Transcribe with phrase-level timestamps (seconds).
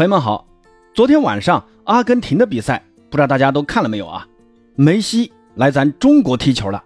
[0.00, 0.46] 朋友们好，
[0.94, 4.26] 昨天晚上阿根廷的比赛，不知道大家都看了没有啊？
[4.74, 6.82] 梅西来咱中国踢球了。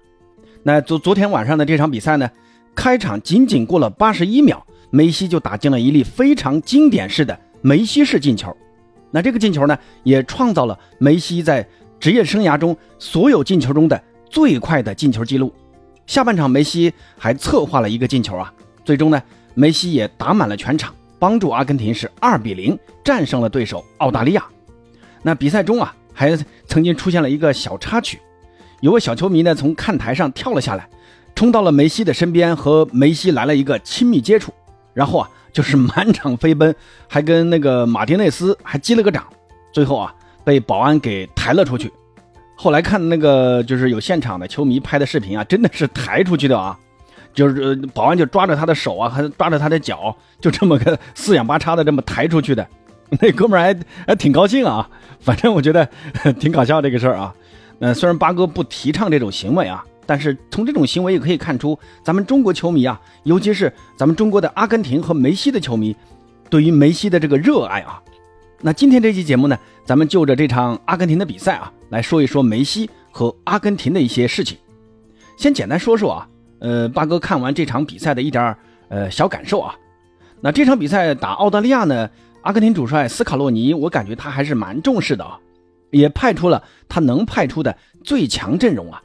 [0.65, 2.29] 那昨昨天晚上的这场比赛呢，
[2.75, 8.53] 开场仅仅过了八十一秒，梅西就打进了一粒非常经典式的梅西式进球。
[9.13, 11.65] 那这个进球呢，也创造了梅西在
[12.01, 15.55] 职业生涯中所有进球中的最快的进球记录。
[16.09, 18.53] 下半场梅西还策划了一个进球啊，
[18.85, 19.23] 最终呢，
[19.55, 20.93] 梅西也打满了全场。
[21.25, 24.45] 帮助阿根廷是二比零战胜了对手澳大利亚。
[25.23, 28.21] 那比赛中啊，还曾经出现了一个小插曲，
[28.83, 30.87] 有个小球迷呢从看台上跳了下来，
[31.35, 34.53] 冲到了梅西的身边，和梅西来了一个亲密接触，
[34.93, 36.77] 然后啊就是满场飞奔，
[37.09, 39.25] 还跟那个马丁内斯还击了个掌，
[39.73, 41.91] 最后啊被保安给抬了出去。
[42.55, 46.79] 后来看那个就是有现场的球迷拍的视频啊，真的是抬出去的啊。
[47.35, 52.67] 就是保安就抓着他的手啊，还抓着他的脚，就这么个 四仰八叉的这么抬出去的。
[53.21, 54.89] 那哥们儿还还挺高兴啊，
[55.21, 55.87] 反正我觉得
[56.41, 57.35] 挺搞笑这个事儿啊。
[57.81, 65.95] 呃，虽然八哥不提倡这种行为啊，但是从这种行为也可以看出，咱们中国球迷啊，尤其是咱们中国的阿根廷和梅西的球迷，
[66.49, 68.01] 对于梅西的这个热爱啊。
[68.63, 74.57] 那今天这期节目呢，咱们就着这场阿根廷的比赛啊，来说一说梅西和阿根廷的一些事情。
[75.37, 76.29] 先简单说说啊。
[76.65, 78.57] 呃，八哥看完这场比赛的一点儿
[78.89, 79.75] 呃小感受啊，
[80.41, 82.09] 那这场比赛打澳大利亚呢，
[82.41, 85.39] 阿根廷主帅斯卡洛尼，我感觉他还是蛮重视的啊，
[85.91, 89.03] 也派出了他能派出的最强阵容啊。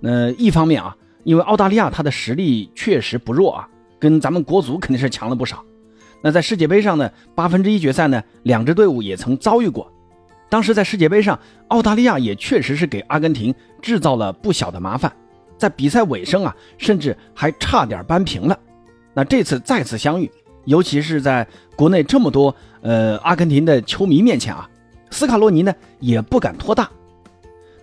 [0.00, 3.68] 那一方面啊，因为澳大利亚他的实力确实不弱啊，
[3.98, 5.62] 跟咱们国足肯定是强了不少。
[6.22, 9.92] 那在世界杯上呢，八分之一决赛呢，两支队伍也曾遭遇过，
[10.48, 15.14] 当时在世界杯上，澳大利亚也确实是给阿根廷制造了不小的麻烦。
[15.56, 18.58] 在比赛尾声啊，甚至还差点扳平了。
[19.12, 20.30] 那这次再次相遇，
[20.64, 21.46] 尤其是在
[21.76, 24.68] 国内这么多呃阿根廷的球迷面前啊，
[25.10, 26.90] 斯卡洛尼呢也不敢托大。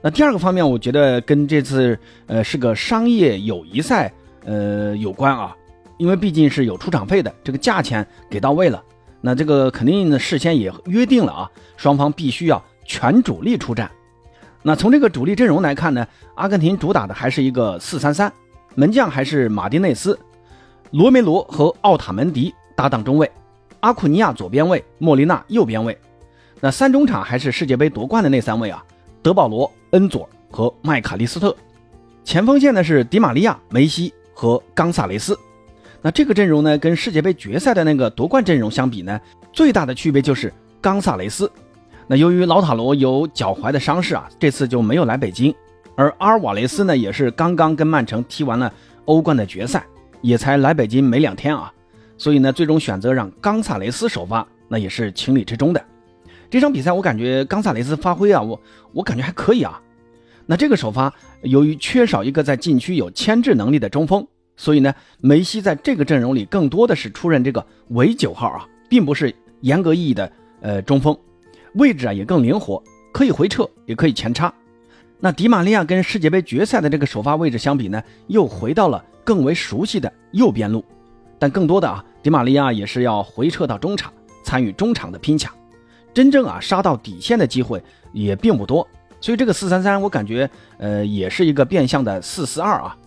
[0.01, 4.11] 那第二个方面，我觉得跟这次呃是个商业友谊赛
[4.43, 5.55] 呃有关啊，
[5.97, 8.83] 因为毕竟是有出场费的，这个价钱给到位了，
[9.21, 13.89] 那这个肯定呢事先也约定了啊，双方必须要全主力出战。
[14.63, 18.31] 那从这个主力阵容来看呢，阿根廷主打的还是一个四三三，
[18.75, 20.17] 门将还是马丁内斯、
[20.91, 23.31] 罗梅罗和奥塔门迪搭档中卫，
[23.79, 25.97] 阿库尼亚左边卫，莫利纳右边卫。
[26.59, 28.83] 那三中场还是世界杯夺冠的那三位啊，
[29.23, 31.55] 德保罗、恩佐和麦卡利斯特。
[32.23, 35.35] 前锋线呢是迪马利亚、梅西和冈萨雷斯。
[36.03, 39.19] 那这个阵容呢，跟世界杯决赛的那个夺冠阵容相比呢，
[39.51, 41.51] 最大的区别就是冈萨雷斯。
[42.11, 45.55] 那由于老塔罗有脚踝的伤势啊，这次就没有来北京。
[45.95, 48.69] 而阿尔瓦雷斯呢，也是刚刚跟曼城踢完了
[49.05, 49.85] 欧冠的决赛，
[50.19, 51.71] 也才来北京没两天啊。
[52.17, 55.81] 所以呢，最终选择让冈萨雷斯首发，那也是情理之中的。
[56.49, 58.59] 这场比赛我感觉冈萨雷斯发挥啊，我
[58.91, 59.81] 我感觉还可以啊。
[60.45, 70.29] 那这个首发由于缺少一个在禁区有牵制能力的中锋，所以呢，梅西在这个阵容里更多的是出任这个伪九号啊，并不是严格意义的
[70.59, 71.17] 呃中锋。
[71.75, 74.53] 位置啊也更灵活，可以回撤，也可以前插。
[75.19, 80.83] 那迪玛利亚跟世界杯决赛的这个首发位置相比呢，又回到了更为熟悉的右边路。
[81.37, 84.11] 但更多的啊，迪玛利亚也是要回撤到中场，
[84.43, 85.53] 参与中场的拼抢。
[86.13, 88.87] 真正啊杀到底线的机会也并不多。
[89.21, 92.97] 所以这个四三三，我感觉呃也是一个变相的四四二啊。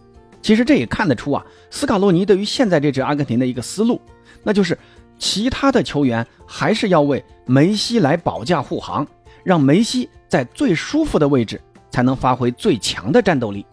[0.40, 4.00] 其实这也看得出啊，斯卡洛尼对于现在这支阿根廷的一个思路，
[4.42, 4.78] 那就是。
[5.18, 9.06] 其他的球员还是要为梅西来保驾护航，
[9.42, 11.60] 让梅西在最舒服的位置
[11.90, 13.64] 才能发挥最强的战斗力。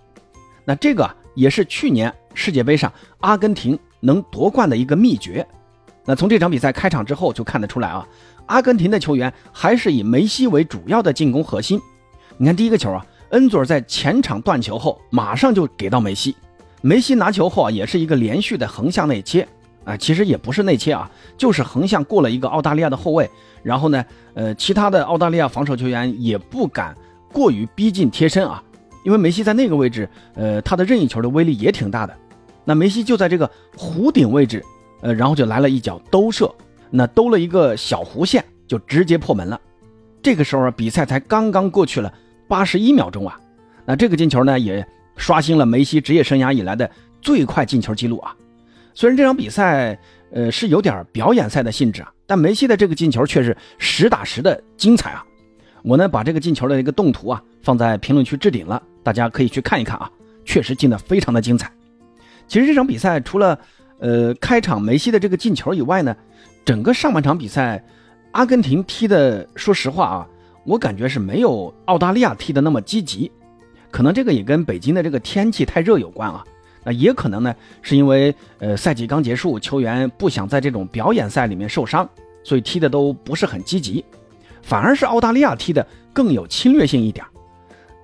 [0.64, 5.46] 那这个也是去年世界杯上阿根廷能夺冠的一个秘诀。
[6.06, 8.08] 那从这场比赛开场之后就看得出来啊，
[8.46, 11.80] 阿根廷的球员还是以梅西为主要的进攻核心。
[12.38, 16.36] 你看第一个球啊，恩佐在前场断球后马上就给到梅西，
[16.82, 19.48] 梅西拿球后啊也是一个连续的横向内切。
[19.84, 23.30] 啊，其实也不是内切啊，就是横向过了一个澳大利亚的后卫，
[23.64, 26.96] 然后呢，呃，其他的澳大利亚防守球员也不敢
[27.34, 28.64] 过于逼近贴身啊，
[29.04, 32.16] 因为梅西在那个位置，呃，他的任意球的威力也挺大的。
[32.64, 34.64] 那梅西就在这个弧顶位置，
[35.02, 36.54] 呃，然后就来了一脚兜射，
[36.92, 39.60] 那兜了一个小弧线，就直接破门了。
[40.22, 42.14] 这个时候啊，比赛才刚刚过去了
[42.48, 43.40] 八十一秒钟啊，
[43.84, 44.86] 那这个进球呢，也
[45.16, 46.90] 刷新了梅西职业生涯以来的
[47.20, 48.36] 最快进球记录啊。
[48.94, 49.98] 虽然这场比赛，
[50.32, 55.26] 呃，是有点表演赛的性质啊，但梅西的这个进球却是实打实的精彩啊！
[55.84, 60.10] 我呢把这个进球的一个动图啊放在评论区置顶了，大家可以去看一看啊，
[60.46, 61.72] 确实进的非常的精彩。
[62.48, 63.58] 其实这场比赛除了
[64.00, 66.16] 呃开场梅西的这个进球以外呢，
[66.64, 67.84] 整个上半场比赛
[68.32, 70.28] 阿根廷踢的，说实话啊，
[70.66, 73.32] 我感觉是没有澳大利亚踢的那么积极。
[73.90, 76.46] 可能这个也跟北京的这个天气太热有关啊。
[76.84, 82.08] 那也可能呢，是因为呃赛季刚结束，球员不想在这种表演赛里面受伤，
[82.44, 84.04] 所以踢的都不是很积极。
[84.62, 87.26] 反而是澳大利亚踢的更有侵略性一点。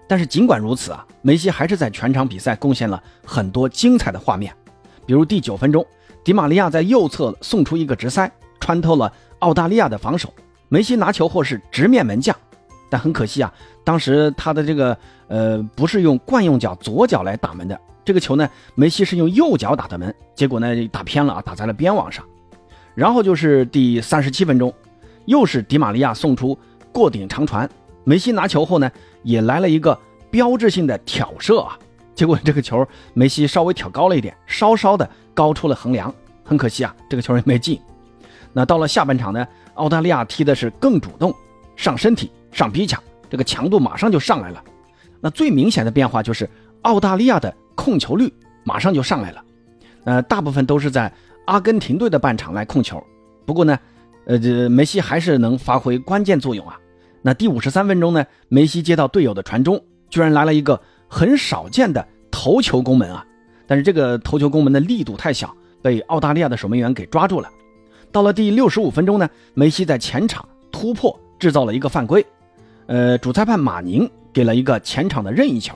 [0.08, 4.54] 但是尽管如此啊，梅西还是在全场比赛贡献了很多精彩的画面。
[5.06, 5.86] 比如第九分钟，
[6.24, 10.34] 迪玛利亚在右侧送出一个直塞，穿透了澳大利亚的防守。
[10.70, 12.36] 梅西拿球后是直面门将，
[12.90, 13.54] 但很可惜啊，
[13.84, 14.98] 当时他的这个
[15.28, 17.80] 呃不是用惯用脚左脚来打门的。
[18.08, 22.24] 这个球呢，梅西是用右脚打的门，结果呢打偏了啊，打在了边网上。
[22.96, 24.74] 然后就是第三十七分钟，
[25.26, 26.58] 又是迪玛利亚送出
[26.94, 27.70] 过顶长传，
[28.06, 28.90] 梅西拿球后呢，
[29.24, 30.00] 也来了一个
[30.32, 31.78] 标志性的挑射啊，
[32.16, 36.12] 结果这个球梅西稍微挑高了一点，稍稍的高出了横梁，
[36.46, 37.78] 很可惜啊，这个球也没进。
[38.54, 41.36] 那到了下半场呢，澳大利亚踢的是更主动，
[41.76, 44.64] 上身体，上逼抢，这个强度马上就上来了。
[45.20, 46.50] 那最明显的变化就是
[46.84, 47.54] 澳大利亚的。
[47.78, 48.34] 控球率
[48.66, 49.46] 马上就上来了，
[50.04, 51.10] 呃，大部分都是在
[51.46, 53.02] 阿根廷队的半场来控球。
[53.46, 53.80] 不过呢，
[54.26, 56.78] 呃，这梅西还是能发挥关键作用啊。
[57.22, 63.26] 那第五十三分钟呢，梅西接到队友的传中，居然来了一个很少见的头球攻门啊！
[63.66, 67.50] 但是这个头球攻门的力度太小，被澳大利亚的守门员给抓住了。
[68.12, 72.26] 到了第六十五分钟呢，梅西在前场突破制造了一个犯规，
[72.88, 75.76] 呃，主裁判马宁给了一个前场的任意球。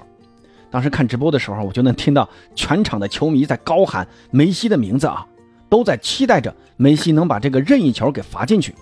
[0.72, 5.28] 当时看直播的时候，我就能听到全场的球迷在高喊梅西的名字啊，
[5.70, 8.74] 都在期待着梅西能把这个任意球给罚进去，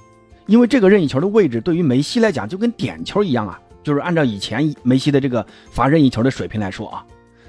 [0.45, 7.03] 因为这个任意球的位置对于梅西来讲就跟点球一样啊，就是按照以前梅西的这个罚任意球的水平来说啊，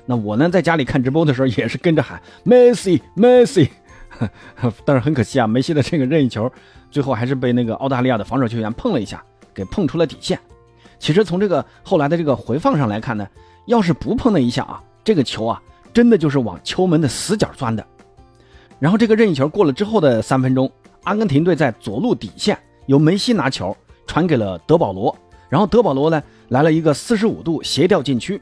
[0.06, 3.68] 那我呢在家里看直播的时候也是跟着喊梅西梅西，
[4.86, 6.50] 但是很可惜啊，梅西的这个任意球
[6.90, 9.22] 最后还是被那个澳大利亚的防守球员碰了一下，
[9.52, 10.38] 给碰出了底线。
[10.98, 13.28] 其实从这个后来的这个回放上来看呢。
[13.66, 15.62] 要是不碰那一下啊，这个球啊，
[15.92, 17.84] 真的就是往球门的死角钻的。
[18.78, 20.70] 然后这个任意球过了之后的三分钟，
[21.04, 23.76] 阿根廷队在左路底线由梅西拿球
[24.06, 25.14] 传给了德保罗，
[25.48, 28.40] 然后德保罗呢来了一个四十五度斜吊禁区，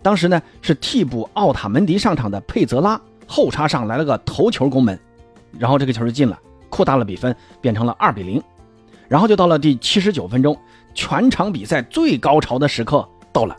[0.00, 4.98] 当时呢是替补奥塔门迪上场的佩泽拉后插上来了个头球攻门，
[5.58, 8.42] 然后这个球就进了，扩大了比分，变成了二比零。
[9.08, 10.56] 然后就到了第七十九分钟，
[10.94, 13.56] 全场比赛最高潮的时刻到了。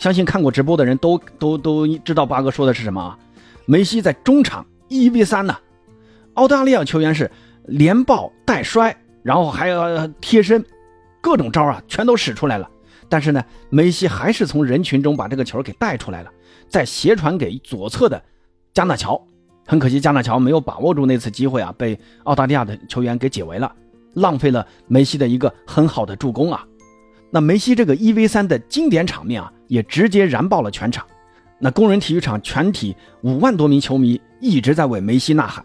[0.00, 3.18] 相信看过直播的人都都都知道八哥说的是什么啊？
[3.66, 5.54] 梅西在中场一 v 三呢，
[6.34, 7.30] 澳大利亚球员是
[7.66, 10.64] 连抱带摔，然后还要贴身，
[11.20, 12.68] 各种招啊全都使出来了。
[13.10, 16.30] 但是呢，梅西还是从人群中把这个球给带出来了，
[16.66, 18.20] 再斜传给左侧的
[18.72, 19.20] 加纳乔。
[19.66, 23.70] 很可惜，加纳乔没有把握住那次机会啊，被澳大利亚的球员给解围了，
[24.14, 26.64] 浪费了梅西的一个很好的助攻啊。
[27.30, 29.52] 那梅西这个一 v 三的经典场面啊！
[29.68, 31.06] 也直接燃爆了全场，
[31.60, 35.64] 那工人体育场全体五万多名球迷一直在为梅西呐喊。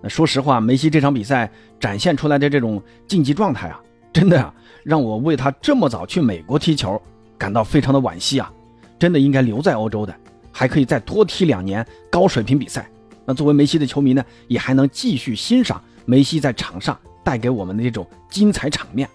[0.00, 1.50] 那说实话，梅西这场比赛
[1.80, 3.80] 展现出来的这种竞技状态啊，
[4.12, 4.54] 真的啊，
[4.84, 7.00] 让我为他这么早去美国踢球
[7.36, 8.52] 感到非常的惋惜啊！
[8.96, 10.14] 真的应该留在欧洲的，
[10.52, 12.88] 还可以再多踢两年高水平比赛。
[13.26, 19.08] 那作为梅西的球迷呢，也还能继续欣赏梅西在场上带给我们的这种精彩场面。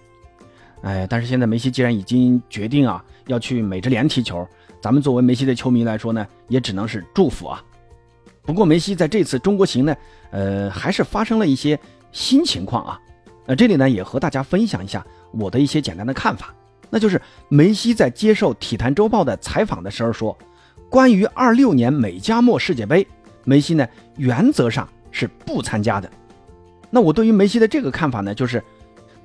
[0.82, 4.48] 哎，但是现在梅西既然已经决定啊要去美职联踢球，
[4.80, 7.62] 咱们作为梅西的球迷来说呢，也只能是祝福啊。
[8.42, 9.94] 不过梅西在这次中国行呢，
[10.30, 11.78] 呃，还是发生了一些
[12.12, 13.00] 新情况啊。
[13.44, 16.54] 那这里呢，也和大家分享一下我的一些简单的看法，
[16.88, 17.20] 那就是
[17.50, 20.36] 梅西在接受《体坛周报》的采访的时候说，
[20.88, 23.06] 关于二六年美加墨世界杯，
[23.44, 26.10] 梅西呢原则上是不参加的。
[26.88, 28.64] 那我对于梅西的这个看法呢，就是。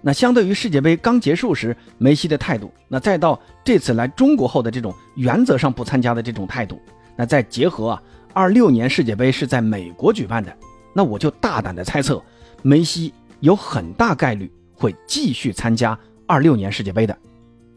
[0.08, 6.80] 那相对于世界杯刚结束时梅西的态度，那再到这次来中国后的这种原则上不参加的这种态度，
[7.16, 10.56] 那再结合啊，二六年世界杯是在美国举办的，
[10.94, 12.22] 那我就大胆的猜测，
[12.62, 15.98] 梅西有很大概率会继续参加
[16.28, 17.18] 二六年世界杯的。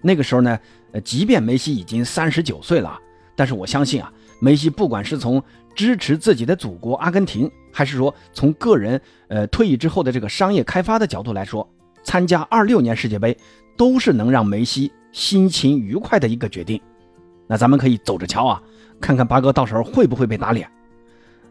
[0.03, 0.59] 那个时候呢，
[0.93, 3.01] 呃，即便梅西已经三十九岁了，
[3.35, 5.43] 但是我相信啊，梅西不管是从
[5.75, 11.67] 支持自己的祖国阿根廷，还是说从个人呃退役之后的这个商业开发的角度来说。
[12.09, 13.37] 参加二六年世界杯，
[13.77, 16.81] 都是能让梅西心情愉快的一个决定。
[17.47, 18.63] 那咱们可以走着瞧啊，
[18.99, 20.67] 看看八哥到时候会不会被打脸。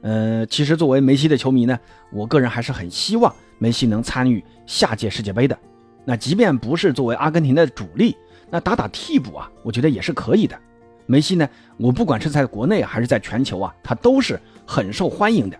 [0.01, 1.77] 呃，其实作为梅西的球迷呢，
[2.11, 5.55] 我个人还是很希望梅西能参与下届世界杯的。
[6.05, 8.17] 那即便不是作为阿根廷的主力，
[8.49, 10.57] 那打打替补啊，我觉得也是可以的。
[11.05, 11.47] 梅西呢，
[11.77, 15.59] 我不管是在国内还是在全球啊，他都是很受欢迎的。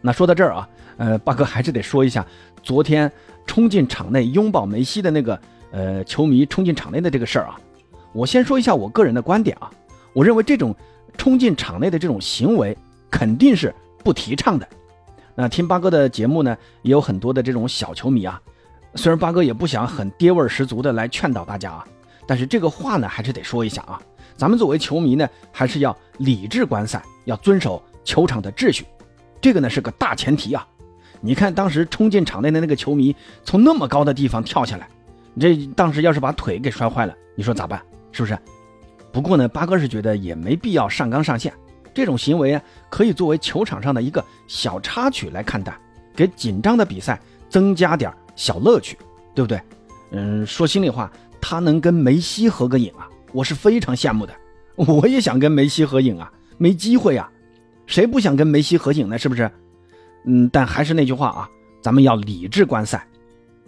[0.00, 0.68] 那说到这儿啊，
[0.98, 2.24] 呃，八哥还是得说一下
[2.62, 3.10] 昨天
[3.50, 5.36] 冲进场内拥抱梅西的那个
[5.72, 7.58] 呃球迷冲进场内的这个事儿啊。
[8.12, 9.68] 我先说一下我个人的观点啊，
[10.12, 10.72] 我认为这种
[11.18, 12.78] 冲进场内的这种行为
[13.10, 14.68] 肯定是不提倡的。
[15.34, 18.40] 那听八哥的节目呢，也有很多的这种小球迷啊，
[18.94, 21.84] 虽然八哥也不想很爹味十足的来劝导大家啊，
[22.28, 24.00] 但是这个话呢还是得说一下啊。
[24.36, 28.86] 咱们作为球迷呢，还是要理智观赛，要遵守球场的秩序，
[29.40, 30.64] 这个呢是个大前提啊。
[31.20, 34.88] 你看当时冲进场内的那个球迷，从那么高的地方跳下来，
[35.38, 37.80] 这当时要是把腿给摔坏了，你说咋办？
[38.12, 38.38] 是不是？
[39.12, 41.52] 不过呢，八哥是觉得也没必要上纲上线，
[41.92, 45.76] 这种行为啊，可以作为球场上的一个小插曲来看待，
[46.14, 48.96] 给紧张的比赛增加点小乐趣，
[49.34, 49.60] 对不对？
[50.12, 51.10] 嗯，说心里话，
[51.40, 53.08] 他能跟梅西合个影啊？
[53.32, 54.32] 我是非常羡慕的，
[54.74, 57.30] 我也想跟梅西合影啊，没机会啊，
[57.86, 59.18] 谁不想跟梅西合影呢？
[59.18, 59.50] 是不是？
[60.24, 61.50] 嗯，但还是那句话啊，
[61.80, 63.06] 咱们要理智观赛。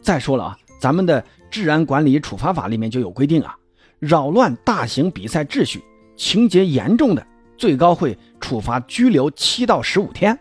[0.01, 3.57] 再说了啊，咱们的治安管理处罚法里面就有规定啊，
[3.99, 5.83] 扰乱大型比赛秩序，
[6.17, 10.39] 情节严重的，最高会处罚拘留七到十五天，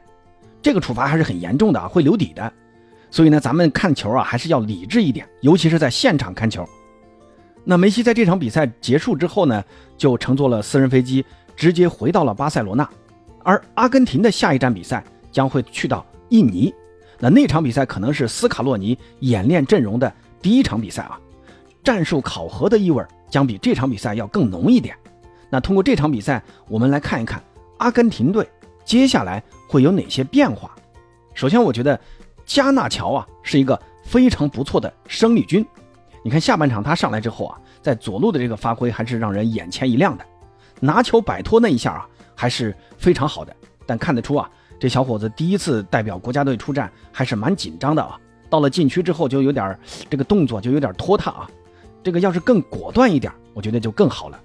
[0.61, 2.51] 这个处罚还是很严重的啊，会留底的。
[3.09, 6.67] 所以呢，咱们看球啊，还是要理智一点，尤其是在现场看球。
[7.63, 9.63] 那梅西在这场比赛结束之后呢，
[9.95, 11.23] 就乘坐了私人飞机，
[11.55, 12.89] 直接回到了巴塞罗那。
[13.43, 16.73] 而阿根廷的下一站比赛将会去到印尼，
[17.19, 20.11] 那那场比赛可能是斯卡洛尼演练阵容的
[20.41, 21.19] 第一场比赛啊，
[21.83, 24.95] 战术考核的意味将比这场比赛要更浓一点。
[25.49, 27.41] 那通过这场比赛，我们来看一看
[27.77, 28.47] 阿根廷队
[28.85, 30.73] 接下来会有哪些变化。
[31.33, 31.99] 首先，我觉得
[32.45, 35.65] 加纳乔啊是一个非常不错的生力军。
[36.23, 40.25] 你看下半场他上来之后啊，在左路的这个发挥还是让人眼前一亮的，
[40.79, 43.55] 拿球摆脱那一下啊还是非常好的。
[43.85, 44.49] 但看得出啊，
[44.81, 48.19] 这小伙子第一次代表国家队出战还是蛮紧张的啊。
[48.49, 49.77] 到了禁区之后就有点
[50.09, 51.47] 这个动作就有点拖沓啊，
[52.01, 54.39] 这个要是更果断一点，我觉得就更好了。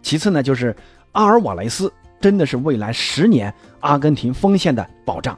[0.00, 0.74] 其次呢，就是
[1.10, 5.36] 阿尔瓦雷斯真的是未来十年阿根廷锋线的保障。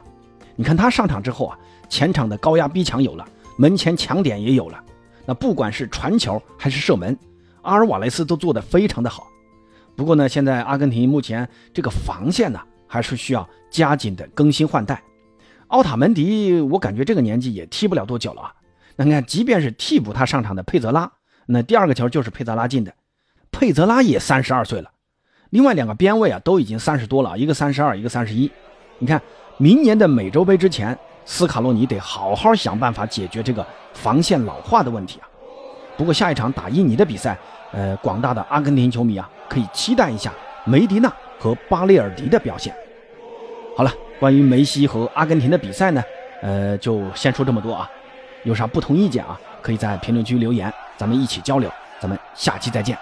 [0.55, 1.57] 你看他上场之后啊，
[1.89, 4.79] 前场的高压逼抢有了，门前抢点也有了。
[5.25, 7.17] 那不管是传球还是射门，
[7.63, 9.25] 阿尔瓦雷斯都做得非常的好。
[9.95, 12.59] 不过呢，现在阿根廷目前这个防线呢，
[12.95, 15.03] 还是需要加紧的更新换代。
[15.67, 18.53] 奥塔门迪，我感觉这个年纪也踢不了多久了啊。
[18.95, 21.11] 那你看，即便是替补他上场的佩泽拉，
[21.47, 22.93] 那第二个球就是佩泽拉进的，
[23.51, 24.89] 佩泽拉也三十二岁了。
[25.49, 28.49] 另外两个边卫啊，都已经三十多了，一个三十二，一个三十一。
[28.99, 29.21] 你看，
[29.57, 30.97] 明年的美洲杯之前。
[31.27, 35.27] 斯卡洛尼得好好想办法解决这个防线老化的问题啊！
[35.97, 37.35] 不过下一场打印尼的比赛，
[37.71, 40.31] 呃，广大的阿根廷球迷啊，可以期待一下
[40.65, 42.75] 梅迪纳和巴列尔迪的表现。
[43.75, 46.01] 好了，关于梅西和阿根廷的比赛呢，
[46.41, 47.89] 呃，就先说这么多啊。
[48.43, 51.69] 有啥不同意见啊，可以在评论区留言，咱们一起交流。
[51.99, 52.97] 咱们下期再见。